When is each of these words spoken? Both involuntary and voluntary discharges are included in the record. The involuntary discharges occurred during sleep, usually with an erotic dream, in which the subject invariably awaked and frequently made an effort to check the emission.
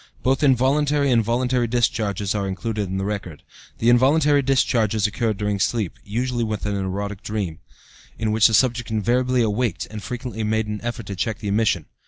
Both 0.23 0.41
involuntary 0.41 1.11
and 1.11 1.23
voluntary 1.23 1.67
discharges 1.67 2.33
are 2.33 2.47
included 2.47 2.87
in 2.89 2.97
the 2.97 3.05
record. 3.05 3.43
The 3.77 3.89
involuntary 3.91 4.41
discharges 4.41 5.05
occurred 5.05 5.37
during 5.37 5.59
sleep, 5.59 5.99
usually 6.03 6.43
with 6.43 6.65
an 6.65 6.75
erotic 6.75 7.21
dream, 7.21 7.59
in 8.17 8.31
which 8.31 8.47
the 8.47 8.55
subject 8.55 8.89
invariably 8.89 9.43
awaked 9.43 9.85
and 9.91 10.01
frequently 10.01 10.43
made 10.43 10.65
an 10.65 10.81
effort 10.81 11.05
to 11.05 11.15
check 11.15 11.37
the 11.37 11.49
emission. 11.49 11.85